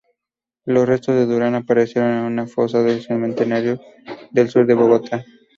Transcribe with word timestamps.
Los 0.65 0.87
restos 0.89 1.13
de 1.13 1.27
Durán 1.27 1.53
aparecieron 1.53 2.11
en 2.13 2.23
una 2.23 2.47
fosa 2.47 2.81
del 2.81 3.03
cementerio 3.03 3.79
del 4.31 4.49
Sur 4.49 4.65
de 4.65 4.73
Bogotá. 4.73 5.23